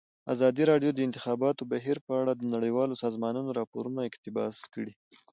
[0.33, 4.93] ازادي راډیو د د انتخاباتو بهیر په اړه د نړیوالو سازمانونو راپورونه اقتباس کړي.